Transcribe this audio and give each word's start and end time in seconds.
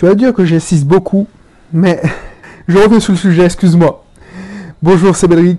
Tu 0.00 0.06
vas 0.06 0.14
dire 0.14 0.32
que 0.32 0.46
j'insiste 0.46 0.86
beaucoup, 0.86 1.26
mais 1.74 2.00
je 2.68 2.78
reviens 2.78 3.00
sur 3.00 3.12
le 3.12 3.18
sujet, 3.18 3.44
excuse-moi. 3.44 4.02
Bonjour, 4.82 5.14
c'est 5.14 5.28
Belrix. 5.28 5.58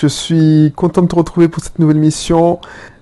Je 0.00 0.06
suis 0.06 0.72
content 0.76 1.02
de 1.02 1.08
te 1.08 1.16
retrouver 1.16 1.48
pour 1.48 1.60
cette 1.60 1.76
nouvelle 1.80 1.96
émission. 1.96 2.60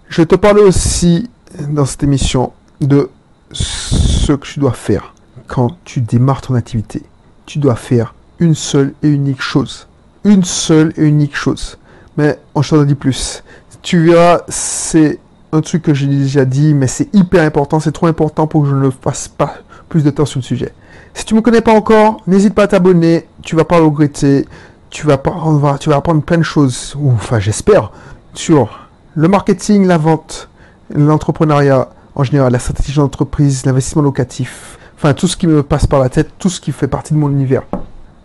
Je 0.09 0.23
te 0.23 0.35
parler 0.35 0.63
aussi 0.63 1.29
dans 1.69 1.85
cette 1.85 2.05
émission 2.05 2.55
de 2.81 3.11
ce 3.53 4.33
que 4.33 4.47
tu 4.47 4.61
dois 4.61 4.73
faire 4.73 5.13
quand 5.47 5.77
tu 5.85 6.01
démarres 6.01 6.41
ton 6.41 6.55
activité. 6.55 7.03
Tu 7.45 7.59
dois 7.59 7.77
faire 7.77 8.15
une 8.39 8.55
seule 8.55 8.95
et 9.03 9.11
unique 9.11 9.43
chose. 9.43 9.89
Une 10.25 10.43
seule 10.43 10.95
et 10.97 11.05
unique 11.05 11.37
chose. 11.37 11.77
Mais 12.17 12.39
on 12.55 12.63
t'en 12.63 12.83
dit 12.85 12.95
plus. 12.95 13.45
Tu 13.83 14.07
verras, 14.07 14.41
c'est 14.49 15.19
un 15.53 15.61
truc 15.61 15.83
que 15.83 15.93
j'ai 15.93 16.07
déjà 16.07 16.47
dit, 16.47 16.73
mais 16.73 16.87
c'est 16.87 17.15
hyper 17.15 17.45
important. 17.45 17.79
C'est 17.79 17.93
trop 17.93 18.07
important 18.07 18.47
pour 18.47 18.63
que 18.63 18.71
je 18.71 18.75
ne 18.75 18.89
fasse 18.89 19.29
pas 19.29 19.59
plus 19.89 20.05
de 20.05 20.11
temps 20.11 20.27
sur 20.27 20.39
le 20.39 20.45
sujet. 20.45 20.73
Si 21.15 21.25
tu 21.25 21.35
me 21.35 21.41
connais 21.41 21.61
pas 21.61 21.73
encore, 21.73 22.21
n'hésite 22.27 22.55
pas 22.55 22.65
à 22.65 22.67
t'abonner. 22.69 23.27
Tu 23.43 23.57
vas 23.57 23.65
pas 23.65 23.79
regretter. 23.79 24.47
Tu 24.91 25.07
vas, 25.07 25.19
pas, 25.19 25.35
tu 25.81 25.91
vas 25.91 25.97
apprendre 25.97 26.23
plein 26.23 26.39
de 26.39 26.43
choses. 26.43 26.97
Enfin, 27.15 27.39
j'espère. 27.39 27.93
Sur 28.35 28.89
le 29.15 29.29
marketing, 29.29 29.87
la 29.87 29.99
vente, 29.99 30.49
l'entrepreneuriat 30.95 31.89
en 32.15 32.25
général, 32.25 32.53
la 32.53 32.59
stratégie 32.59 32.97
d'entreprise, 32.97 33.65
l'investissement 33.65 34.03
locatif. 34.03 34.79
Enfin, 34.97 35.15
tout 35.15 35.29
ce 35.29 35.37
qui 35.37 35.47
me 35.47 35.63
passe 35.63 35.87
par 35.87 36.01
la 36.01 36.09
tête, 36.09 36.31
tout 36.39 36.49
ce 36.49 36.61
qui 36.61 36.73
fait 36.73 36.89
partie 36.89 37.15
de 37.15 37.19
mon 37.19 37.31
univers. 37.31 37.63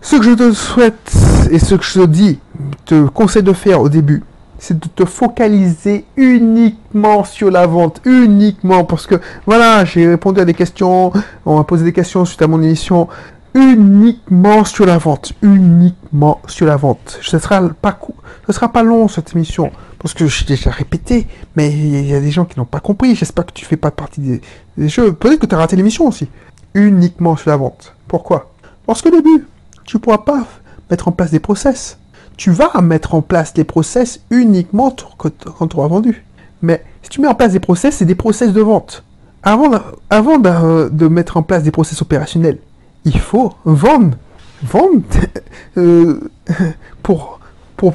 Ce 0.01 0.15
que 0.15 0.23
je 0.23 0.31
te 0.31 0.51
souhaite 0.51 1.13
et 1.51 1.59
ce 1.59 1.75
que 1.75 1.83
je 1.83 2.01
te 2.01 2.05
dis, 2.05 2.39
te 2.85 3.07
conseille 3.07 3.43
de 3.43 3.53
faire 3.53 3.81
au 3.81 3.89
début, 3.89 4.23
c'est 4.63 4.79
de 4.79 4.87
te 4.87 5.03
focaliser 5.03 6.05
uniquement 6.15 7.25
sur 7.25 7.51
la 7.51 7.67
vente, 7.67 7.99
uniquement, 8.05 8.85
parce 8.85 9.07
que 9.07 9.19
voilà, 9.45 9.83
j'ai 9.83 10.07
répondu 10.07 10.39
à 10.39 10.45
des 10.45 10.53
questions, 10.53 11.11
on 11.45 11.57
m'a 11.57 11.65
posé 11.65 11.83
des 11.83 11.91
questions 11.91 12.23
suite 12.23 12.41
à 12.41 12.47
mon 12.47 12.61
émission, 12.61 13.09
uniquement 13.55 14.63
sur 14.63 14.85
la 14.85 14.97
vente, 14.97 15.33
uniquement 15.41 16.39
sur 16.47 16.65
la 16.65 16.77
vente. 16.77 17.19
Ce 17.21 17.39
sera 17.39 17.61
pas, 17.81 17.99
ce 18.47 18.53
sera 18.53 18.71
pas 18.71 18.83
long 18.83 19.09
cette 19.09 19.35
émission, 19.35 19.69
parce 19.99 20.13
que 20.13 20.27
j'ai 20.27 20.45
déjà 20.45 20.71
répété, 20.71 21.27
mais 21.57 21.69
il 21.69 22.07
y 22.07 22.13
a 22.13 22.21
des 22.21 22.31
gens 22.31 22.45
qui 22.45 22.57
n'ont 22.57 22.63
pas 22.63 22.79
compris. 22.79 23.15
J'espère 23.15 23.45
que 23.45 23.51
tu 23.51 23.65
fais 23.65 23.75
pas 23.75 23.91
partie 23.91 24.21
des, 24.21 24.87
jeux. 24.87 25.11
Peut-être 25.11 25.41
que 25.41 25.45
tu 25.45 25.55
as 25.55 25.57
raté 25.57 25.75
l'émission 25.75 26.07
aussi. 26.07 26.29
Uniquement 26.73 27.35
sur 27.35 27.49
la 27.49 27.57
vente. 27.57 27.93
Pourquoi? 28.07 28.53
Parce 28.85 29.01
qu'au 29.01 29.11
début, 29.11 29.45
tu 29.83 29.99
pourras 29.99 30.19
pas 30.19 30.47
mettre 30.89 31.09
en 31.09 31.11
place 31.11 31.31
des 31.31 31.41
process 31.41 31.97
tu 32.37 32.51
vas 32.51 32.81
mettre 32.81 33.15
en 33.15 33.21
place 33.21 33.53
des 33.53 33.63
process 33.63 34.21
uniquement 34.29 34.95
quand 35.17 35.67
tu 35.67 35.77
auras 35.77 35.87
vendu. 35.87 36.23
Mais 36.61 36.83
si 37.01 37.09
tu 37.09 37.21
mets 37.21 37.27
en 37.27 37.35
place 37.35 37.51
des 37.51 37.59
process, 37.59 37.97
c'est 37.97 38.05
des 38.05 38.15
process 38.15 38.53
de 38.53 38.61
vente. 38.61 39.03
Avant, 39.43 39.71
avant 40.09 40.39
de, 40.39 41.07
mettre 41.07 41.37
en 41.37 41.43
place 41.43 41.63
des 41.63 41.71
process 41.71 42.01
opérationnels, 42.01 42.59
il 43.05 43.19
faut 43.19 43.53
vendre. 43.65 44.17
Vendre 44.63 45.01
euh, 45.77 46.21
pour, 47.03 47.39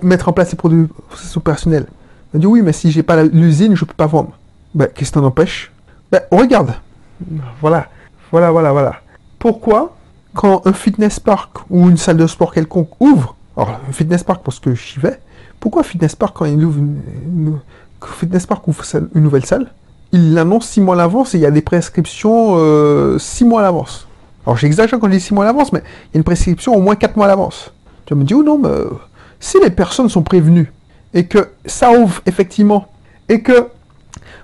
mettre 0.02 0.28
en 0.28 0.32
place 0.32 0.50
ces 0.50 0.56
process 0.56 1.36
opérationnels. 1.36 1.86
On 2.34 2.38
dit 2.38 2.46
oui, 2.46 2.60
mais 2.60 2.74
si 2.74 2.90
j'ai 2.90 3.02
pas 3.02 3.22
l'usine, 3.24 3.74
je 3.74 3.86
peux 3.86 3.94
pas 3.94 4.06
vendre. 4.06 4.32
Ben, 4.74 4.86
qu'est-ce 4.94 5.10
qui 5.10 5.14
t'en 5.14 5.24
empêche 5.24 5.72
ben, 6.12 6.20
regarde. 6.30 6.74
Voilà. 7.60 7.88
Voilà, 8.30 8.50
voilà, 8.50 8.72
voilà. 8.72 9.00
Pourquoi, 9.38 9.96
quand 10.34 10.66
un 10.66 10.72
fitness 10.72 11.18
park 11.20 11.58
ou 11.70 11.88
une 11.88 11.96
salle 11.96 12.18
de 12.18 12.26
sport 12.26 12.52
quelconque 12.52 12.90
ouvre, 13.00 13.36
alors, 13.58 13.80
Fitness 13.90 14.22
Park, 14.22 14.42
parce 14.44 14.60
que 14.60 14.72
j'y 14.72 15.00
vais. 15.00 15.18
Pourquoi 15.58 15.82
Fitness 15.82 16.14
Park, 16.14 16.36
quand 16.38 16.44
il 16.44 16.64
ouvre 16.64 16.78
une, 16.78 17.58
Fitness 18.16 18.46
Park 18.46 18.66
ouvre 18.68 18.84
une 19.16 19.22
nouvelle 19.22 19.44
salle, 19.44 19.72
il 20.12 20.32
l'annonce 20.32 20.68
six 20.68 20.80
mois 20.80 20.94
à 20.94 20.98
l'avance 20.98 21.34
et 21.34 21.38
il 21.38 21.40
y 21.40 21.46
a 21.46 21.50
des 21.50 21.60
prescriptions 21.60 22.54
euh, 22.56 23.18
six 23.18 23.44
mois 23.44 23.60
à 23.60 23.64
l'avance. 23.64 24.06
Alors, 24.46 24.56
j'exagère 24.56 25.00
quand 25.00 25.08
je 25.08 25.14
dis 25.14 25.20
six 25.20 25.34
mois 25.34 25.44
à 25.44 25.48
l'avance, 25.48 25.72
mais 25.72 25.80
il 25.80 26.14
y 26.14 26.16
a 26.16 26.18
une 26.18 26.24
prescription 26.24 26.72
au 26.72 26.80
moins 26.80 26.94
quatre 26.94 27.16
mois 27.16 27.26
à 27.26 27.28
l'avance. 27.28 27.72
Tu 28.06 28.14
vas 28.14 28.20
me 28.20 28.24
dire, 28.24 28.36
oh 28.38 28.44
non, 28.44 28.58
mais 28.58 28.68
euh, 28.68 28.90
si 29.40 29.58
les 29.60 29.70
personnes 29.70 30.08
sont 30.08 30.22
prévenues 30.22 30.72
et 31.12 31.26
que 31.26 31.48
ça 31.66 31.90
ouvre 31.90 32.22
effectivement 32.26 32.86
et 33.28 33.42
que, 33.42 33.70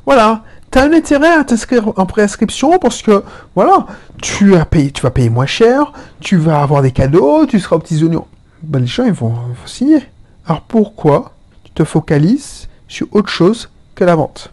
voilà, 0.04 0.42
tu 0.72 0.78
as 0.80 0.82
un 0.82 0.92
intérêt 0.92 1.38
à 1.38 1.44
t'inscrire 1.44 1.92
en 1.96 2.04
prescription 2.04 2.80
parce 2.80 3.00
que, 3.00 3.22
voilà, 3.54 3.86
tu, 4.20 4.56
as 4.56 4.64
payé, 4.64 4.90
tu 4.90 5.02
vas 5.02 5.10
payer 5.10 5.30
moins 5.30 5.46
cher, 5.46 5.92
tu 6.18 6.36
vas 6.36 6.60
avoir 6.60 6.82
des 6.82 6.90
cadeaux, 6.90 7.46
tu 7.46 7.60
seras 7.60 7.76
aux 7.76 7.78
petits 7.78 8.02
oignons. 8.02 8.26
Ben, 8.66 8.80
les 8.80 8.86
gens 8.86 9.04
ils 9.04 9.12
vont, 9.12 9.34
signer. 9.66 10.02
Alors 10.46 10.62
pourquoi 10.62 11.32
tu 11.64 11.70
te 11.72 11.84
focalises 11.84 12.68
sur 12.88 13.06
autre 13.12 13.28
chose 13.28 13.70
que 13.94 14.04
la 14.04 14.16
vente? 14.16 14.50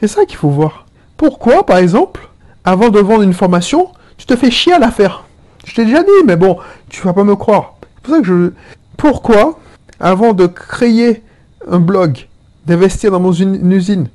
C'est 0.00 0.08
ça 0.08 0.24
qu'il 0.24 0.36
faut 0.36 0.50
voir. 0.50 0.86
Pourquoi, 1.16 1.64
par 1.64 1.78
exemple, 1.78 2.28
avant 2.64 2.88
de 2.88 2.98
vendre 2.98 3.22
une 3.22 3.32
formation, 3.32 3.88
tu 4.16 4.26
te 4.26 4.36
fais 4.36 4.50
chier 4.50 4.72
à 4.72 4.78
la 4.78 4.90
faire? 4.90 5.24
Je 5.64 5.74
t'ai 5.74 5.84
déjà 5.84 6.02
dit, 6.02 6.10
mais 6.24 6.36
bon, 6.36 6.58
tu 6.88 7.02
vas 7.02 7.12
pas 7.12 7.24
me 7.24 7.36
croire. 7.36 7.74
C'est 7.80 8.02
pour 8.02 8.14
ça 8.14 8.20
que 8.20 8.26
je. 8.26 8.52
Pourquoi, 8.96 9.58
avant 10.00 10.32
de 10.32 10.46
créer 10.46 11.22
un 11.68 11.78
blog, 11.78 12.26
d'investir 12.66 13.12
dans 13.12 13.32
une 13.32 13.70
usine, 13.70 14.08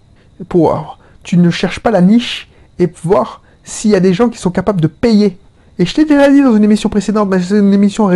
pour 0.49 0.97
tu 1.23 1.37
ne 1.37 1.49
cherches 1.49 1.79
pas 1.79 1.91
la 1.91 2.01
niche 2.01 2.49
et 2.79 2.91
voir 3.03 3.41
s'il 3.63 3.91
y 3.91 3.95
a 3.95 3.99
des 3.99 4.13
gens 4.13 4.29
qui 4.29 4.37
sont 4.37 4.51
capables 4.51 4.81
de 4.81 4.87
payer 4.87 5.37
et 5.79 5.85
je 5.85 5.93
t'ai 5.93 6.05
déjà 6.05 6.29
dit 6.29 6.41
dans 6.41 6.55
une 6.55 6.63
émission 6.63 6.89
précédente, 6.89 7.29
mais 7.29 7.41
c'est 7.41 7.59
une 7.59 7.73
émission 7.73 8.09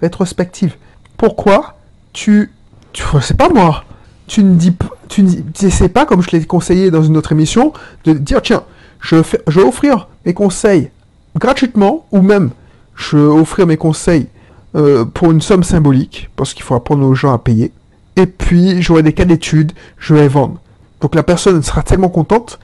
rétrospective. 0.00 0.74
Pourquoi 1.16 1.76
tu, 2.12 2.50
tu 2.92 3.04
sais 3.20 3.34
pas 3.34 3.48
moi, 3.48 3.84
tu 4.26 4.42
ne 4.42 4.54
dis, 4.54 4.74
tu 5.08 5.70
sais 5.70 5.88
pas 5.88 6.06
comme 6.06 6.22
je 6.22 6.30
l'ai 6.30 6.44
conseillé 6.44 6.90
dans 6.90 7.02
une 7.02 7.16
autre 7.16 7.32
émission, 7.32 7.72
de 8.04 8.12
dire 8.12 8.42
tiens, 8.42 8.64
je 9.00 9.16
vais, 9.16 9.38
je 9.46 9.60
vais 9.60 9.66
offrir 9.66 10.08
mes 10.26 10.34
conseils 10.34 10.90
gratuitement 11.36 12.06
ou 12.12 12.20
même 12.20 12.50
je 12.94 13.16
vais 13.16 13.40
offrir 13.40 13.66
mes 13.66 13.76
conseils 13.76 14.26
euh, 14.74 15.04
pour 15.04 15.30
une 15.30 15.40
somme 15.40 15.62
symbolique 15.62 16.30
parce 16.36 16.54
qu'il 16.54 16.62
faut 16.62 16.74
apprendre 16.74 17.06
aux 17.06 17.14
gens 17.14 17.32
à 17.32 17.38
payer. 17.38 17.72
Et 18.16 18.26
puis 18.26 18.82
j'aurai 18.82 19.02
des 19.02 19.12
cas 19.12 19.24
d'études, 19.24 19.72
je 19.98 20.14
vais 20.14 20.28
vendre. 20.28 20.60
Donc 21.00 21.14
la 21.14 21.22
personne 21.22 21.62
sera 21.62 21.82
tellement 21.82 22.08
contente 22.08 22.58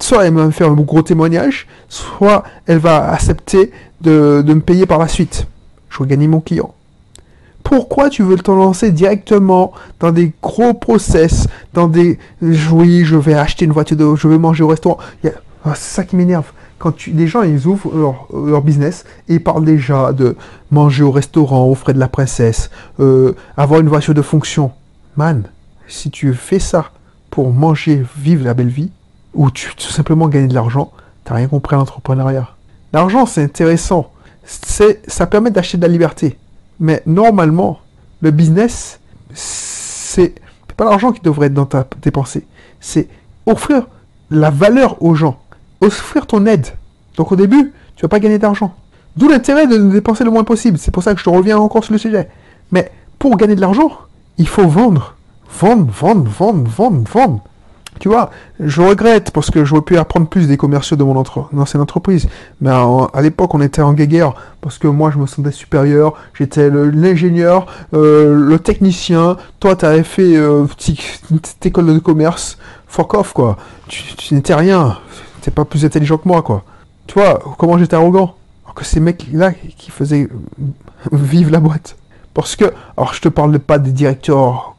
soit 0.00 0.26
elle 0.26 0.34
va 0.34 0.46
me 0.46 0.50
faire 0.50 0.70
un 0.70 0.74
gros 0.74 1.02
témoignage, 1.02 1.66
soit 1.88 2.44
elle 2.66 2.78
va 2.78 3.10
accepter 3.10 3.70
de, 4.00 4.42
me 4.46 4.60
payer 4.60 4.86
par 4.86 4.98
la 4.98 5.08
suite. 5.08 5.46
Je 5.90 6.02
vais 6.02 6.08
gagner 6.08 6.28
mon 6.28 6.40
client. 6.40 6.74
Pourquoi 7.62 8.10
tu 8.10 8.22
veux 8.22 8.36
te 8.36 8.50
lancer 8.50 8.90
directement 8.90 9.72
dans 10.00 10.12
des 10.12 10.32
gros 10.42 10.74
process, 10.74 11.46
dans 11.72 11.88
des 11.88 12.18
oui, 12.42 13.04
je 13.04 13.16
vais 13.16 13.34
acheter 13.34 13.64
une 13.64 13.72
voiture 13.72 13.96
de, 13.96 14.14
je 14.16 14.28
vais 14.28 14.38
manger 14.38 14.64
au 14.64 14.68
restaurant. 14.68 14.98
Ah, 15.64 15.74
c'est 15.74 15.94
ça 15.94 16.04
qui 16.04 16.16
m'énerve. 16.16 16.52
Quand 16.78 17.06
les 17.06 17.26
gens 17.26 17.42
ils 17.42 17.66
ouvrent 17.66 18.28
leur, 18.34 18.60
business 18.60 19.06
et 19.28 19.34
ils 19.34 19.42
parlent 19.42 19.64
déjà 19.64 20.12
de 20.12 20.36
manger 20.70 21.04
au 21.04 21.10
restaurant, 21.10 21.64
aux 21.64 21.74
frais 21.74 21.94
de 21.94 21.98
la 21.98 22.08
princesse, 22.08 22.70
euh, 23.00 23.34
avoir 23.56 23.80
une 23.80 23.88
voiture 23.88 24.12
de 24.12 24.20
fonction. 24.20 24.72
Man, 25.16 25.44
si 25.86 26.10
tu 26.10 26.34
fais 26.34 26.58
ça 26.58 26.90
pour 27.30 27.52
manger, 27.52 28.04
vivre 28.18 28.44
la 28.44 28.52
belle 28.52 28.68
vie, 28.68 28.90
ou 29.34 29.50
tu 29.50 29.74
tout 29.74 29.90
simplement 29.90 30.28
gagner 30.28 30.48
de 30.48 30.54
l'argent, 30.54 30.92
t'as 31.24 31.34
rien 31.34 31.48
compris 31.48 31.74
à 31.74 31.78
l'entrepreneuriat. 31.78 32.48
L'argent, 32.92 33.26
c'est 33.26 33.42
intéressant. 33.42 34.10
C'est, 34.44 35.02
ça 35.08 35.26
permet 35.26 35.50
d'acheter 35.50 35.76
de 35.76 35.82
la 35.82 35.88
liberté. 35.88 36.38
Mais 36.80 37.02
normalement, 37.06 37.80
le 38.20 38.30
business, 38.30 39.00
c'est 39.32 40.34
pas 40.76 40.84
l'argent 40.84 41.12
qui 41.12 41.20
devrait 41.20 41.46
être 41.46 41.54
dans 41.54 41.66
ta, 41.66 41.84
tes 41.84 42.10
pensées. 42.10 42.46
C'est 42.80 43.08
offrir 43.46 43.86
la 44.30 44.50
valeur 44.50 45.02
aux 45.02 45.14
gens. 45.14 45.40
Offrir 45.80 46.26
ton 46.26 46.46
aide. 46.46 46.66
Donc 47.16 47.32
au 47.32 47.36
début, 47.36 47.72
tu 47.96 48.02
vas 48.02 48.08
pas 48.08 48.20
gagner 48.20 48.38
d'argent. 48.38 48.74
D'où 49.16 49.28
l'intérêt 49.28 49.66
de 49.66 49.76
dépenser 49.76 50.24
le 50.24 50.30
moins 50.30 50.44
possible. 50.44 50.78
C'est 50.78 50.90
pour 50.90 51.02
ça 51.02 51.14
que 51.14 51.20
je 51.20 51.24
te 51.24 51.30
reviens 51.30 51.58
encore 51.58 51.84
sur 51.84 51.92
le 51.92 51.98
sujet. 51.98 52.28
Mais 52.72 52.90
pour 53.18 53.36
gagner 53.36 53.54
de 53.54 53.60
l'argent, 53.60 53.90
il 54.38 54.48
faut 54.48 54.66
vendre. 54.66 55.14
Vendre, 55.60 55.92
vendre, 55.92 56.30
vendre, 56.30 56.68
vendre, 56.68 57.10
vendre. 57.10 57.44
Tu 58.00 58.08
vois, 58.08 58.30
je 58.60 58.82
regrette 58.82 59.30
parce 59.30 59.50
que 59.50 59.64
j'aurais 59.64 59.82
pu 59.82 59.96
apprendre 59.96 60.26
plus 60.26 60.48
des 60.48 60.56
commerciaux 60.56 60.96
de 60.96 61.04
mon 61.04 61.16
ancienne 61.16 61.82
entreprise. 61.82 62.28
Mais 62.60 62.70
à, 62.70 63.22
l'époque, 63.22 63.54
on 63.54 63.60
était 63.60 63.82
en 63.82 63.92
guéguerre 63.92 64.34
parce 64.60 64.78
que 64.78 64.88
moi, 64.88 65.10
je 65.10 65.18
me 65.18 65.26
sentais 65.26 65.52
supérieur. 65.52 66.14
J'étais 66.34 66.70
l'ingénieur, 66.70 67.66
euh, 67.94 68.34
le 68.34 68.58
technicien. 68.58 69.36
Toi, 69.60 69.76
tu 69.76 69.84
avais 69.84 70.02
fait 70.02 70.36
euh, 70.36 70.64
petite 70.64 71.66
école 71.66 71.86
de 71.86 71.98
commerce. 71.98 72.58
Fuck 72.88 73.14
off, 73.14 73.32
quoi. 73.32 73.56
Tu, 73.88 74.34
n'étais 74.34 74.54
rien. 74.54 74.98
Tu 75.42 75.50
pas 75.50 75.64
plus 75.64 75.84
intelligent 75.84 76.18
que 76.18 76.28
moi, 76.28 76.42
quoi. 76.42 76.64
Tu 77.06 77.14
vois, 77.14 77.38
comment 77.58 77.78
j'étais 77.78 77.96
arrogant. 77.96 78.34
Alors 78.64 78.74
que 78.74 78.84
ces 78.84 79.00
mecs-là 79.00 79.52
qui 79.52 79.90
faisaient 79.90 80.28
vivre 81.12 81.50
la 81.50 81.60
boîte. 81.60 81.96
Parce 82.34 82.56
que, 82.56 82.64
alors 82.96 83.14
je 83.14 83.20
te 83.20 83.28
parle 83.28 83.58
pas 83.60 83.78
des 83.78 83.92
directeurs 83.92 84.73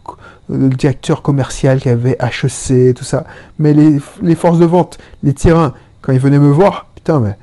le 0.49 0.69
directeur 0.69 1.21
commercial 1.21 1.79
qui 1.79 1.89
avait 1.89 2.17
HEC, 2.19 2.93
tout 2.95 3.03
ça. 3.03 3.25
Mais 3.59 3.73
les, 3.73 4.35
forces 4.35 4.59
de 4.59 4.65
vente, 4.65 4.97
les 5.23 5.33
terrains, 5.33 5.73
quand 6.01 6.13
ils 6.13 6.19
venaient 6.19 6.39
me 6.39 6.51
voir, 6.51 6.87
putain, 6.95 7.19
mais 7.19 7.37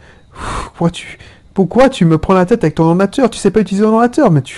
pourquoi 0.67 0.91
tu, 0.91 1.19
pourquoi 1.55 1.89
tu 1.89 2.05
me 2.05 2.19
prends 2.19 2.35
la 2.35 2.47
tête 2.47 2.65
avec 2.65 2.77
ton 2.77 2.85
ordinateur? 2.85 3.31
Tu 3.31 3.39
sais 3.39 3.51
pas 3.51 3.61
utiliser 3.61 3.85
un 3.85 3.91
ordinateur, 3.91 4.31
mais 4.31 4.43
tu. 4.43 4.57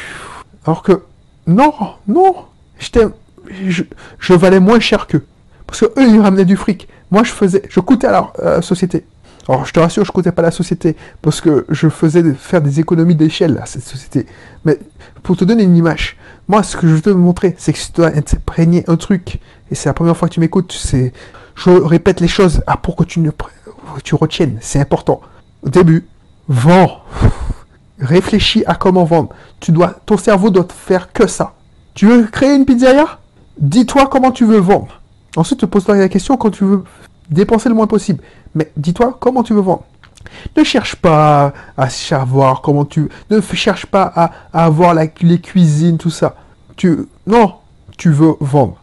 Alors 0.67 0.83
que, 0.83 1.03
non, 1.47 1.73
non, 2.07 2.35
j'étais, 2.79 3.07
je, 3.51 4.35
valais 4.35 4.61
moins 4.61 4.81
cher 4.81 5.07
qu'eux. 5.07 5.25
Parce 5.67 5.81
que 5.81 5.87
eux, 5.87 6.09
ils 6.09 6.21
ramenaient 6.21 6.45
du 6.45 6.57
fric. 6.57 6.89
Moi, 7.11 7.23
je 7.23 7.33
faisais, 7.33 7.63
je 7.69 7.81
coûtais 7.81 8.07
à 8.07 8.31
la, 8.43 8.63
société. 8.63 9.05
Alors, 9.49 9.67
je 9.67 9.73
te 9.73 9.81
rassure, 9.81 10.05
je 10.05 10.11
ne 10.11 10.15
comptais 10.15 10.33
pas 10.33 10.43
la 10.43 10.51
société, 10.51 10.97
parce 11.21 11.41
que 11.41 11.67
je 11.69 11.89
faisais 11.89 12.23
faire 12.35 12.63
des 12.63 12.81
économies 12.81 13.15
d'échelle 13.15 13.59
à 13.63 13.67
cette 13.67 13.85
société. 13.85 14.27
Mais 14.65 14.79
pour 15.23 15.37
te 15.37 15.45
donner 15.45 15.65
une 15.65 15.77
image, 15.77 16.17
moi, 16.49 16.63
ce 16.63 16.77
que 16.77 16.89
je 16.89 16.95
veux 16.95 17.03
te 17.03 17.11
montrer, 17.11 17.55
c'est 17.59 17.73
que 17.73 17.79
si 17.79 17.93
tu 17.93 18.01
dois 18.01 18.11
imprégner 18.17 18.85
un 18.89 18.97
truc, 18.97 19.41
et 19.71 19.75
c'est 19.75 19.89
la 19.89 19.95
première 19.95 20.17
fois 20.17 20.29
que 20.29 20.35
tu 20.35 20.41
m'écoutes, 20.41 20.73
c'est, 20.73 21.13
je 21.57 21.71
répète 21.71 22.21
les 22.21 22.29
choses 22.29 22.63
ah, 22.67 22.77
pour 22.79 22.97
que 22.97 23.05
tu, 23.05 23.21
ne, 23.21 23.31
tu 24.03 24.15
retiennes, 24.15 24.59
c'est 24.61 24.81
important. 24.81 25.21
Au 25.63 25.69
début, 25.69 26.07
vends. 26.49 27.03
Réfléchis 28.01 28.65
à 28.67 28.75
comment 28.75 29.05
vendre. 29.05 29.31
Tu 29.61 29.73
dois, 29.73 29.95
ton 30.05 30.17
cerveau 30.17 30.51
doit 30.51 30.67
faire 30.69 31.13
que 31.13 31.27
ça. 31.27 31.55
Tu 31.95 32.07
veux 32.07 32.25
créer 32.25 32.55
une 32.55 32.65
pizzeria? 32.65 33.19
Dis-toi 33.59 34.09
comment 34.11 34.33
tu 34.33 34.45
veux 34.45 34.59
vendre. 34.59 35.01
Ensuite, 35.37 35.61
te 35.61 35.67
pose-toi 35.67 35.97
la 35.97 36.09
question 36.09 36.37
quand 36.37 36.51
tu 36.51 36.65
veux 36.65 36.85
dépenser 37.31 37.69
le 37.69 37.75
moins 37.75 37.87
possible. 37.87 38.23
Mais 38.55 38.71
dis-toi 38.77 39.17
comment 39.21 39.43
tu 39.43 39.55
veux 39.55 39.61
vendre? 39.61 39.85
Ne 40.57 40.65
cherche 40.65 40.97
pas 40.97 41.53
à 41.77 41.89
savoir 41.89 42.61
comment 42.61 42.85
tu... 42.85 43.09
Ne 43.31 43.41
cherche 43.41 43.87
pas 43.87 44.13
à, 44.15 44.33
avoir 44.53 44.95
la, 44.95 45.07
les 45.21 45.41
cuisines, 45.41 45.99
tout 45.99 46.11
ça. 46.11 46.37
Tu... 46.77 47.07
Non, 47.27 47.55
tu 47.97 48.11
veux 48.11 48.35
vendre. 48.41 48.77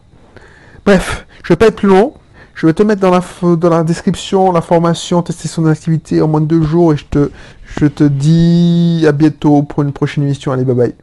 Bref, 0.84 1.26
je 1.42 1.52
vais 1.52 1.56
pas 1.56 1.66
être 1.66 1.76
plus 1.76 1.88
long. 1.88 2.14
Je 2.54 2.66
vais 2.66 2.74
te 2.74 2.82
mettre 2.82 3.00
dans 3.00 3.10
la, 3.10 3.56
dans 3.56 3.70
la 3.70 3.82
description 3.82 4.52
la 4.52 4.60
formation, 4.60 5.22
tester 5.22 5.48
son 5.48 5.66
activité 5.66 6.20
en 6.20 6.28
moins 6.28 6.40
de 6.40 6.46
deux 6.46 6.62
jours 6.62 6.92
et 6.92 6.96
je 6.96 7.06
te, 7.06 7.30
je 7.64 7.86
te 7.86 8.04
dis 8.04 9.04
à 9.08 9.12
bientôt 9.12 9.62
pour 9.62 9.82
une 9.82 9.92
prochaine 9.92 10.24
émission. 10.24 10.52
Allez, 10.52 10.64
bye 10.64 10.74
bye. 10.74 10.94